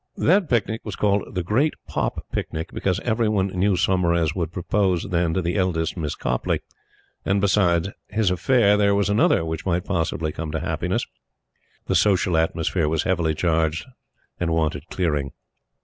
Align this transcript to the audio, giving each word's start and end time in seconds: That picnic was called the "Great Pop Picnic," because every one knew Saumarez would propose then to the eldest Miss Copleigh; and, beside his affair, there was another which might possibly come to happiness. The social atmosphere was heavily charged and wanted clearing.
That 0.17 0.49
picnic 0.49 0.81
was 0.83 0.95
called 0.95 1.35
the 1.35 1.43
"Great 1.43 1.75
Pop 1.87 2.25
Picnic," 2.31 2.71
because 2.73 2.99
every 3.01 3.29
one 3.29 3.49
knew 3.49 3.75
Saumarez 3.75 4.33
would 4.33 4.51
propose 4.51 5.03
then 5.03 5.35
to 5.35 5.43
the 5.43 5.55
eldest 5.55 5.95
Miss 5.95 6.15
Copleigh; 6.15 6.61
and, 7.23 7.39
beside 7.39 7.93
his 8.07 8.31
affair, 8.31 8.77
there 8.77 8.95
was 8.95 9.09
another 9.11 9.45
which 9.45 9.63
might 9.67 9.85
possibly 9.85 10.31
come 10.31 10.49
to 10.53 10.59
happiness. 10.59 11.05
The 11.85 11.93
social 11.93 12.35
atmosphere 12.35 12.89
was 12.89 13.03
heavily 13.03 13.35
charged 13.35 13.85
and 14.39 14.49
wanted 14.51 14.87
clearing. 14.87 15.33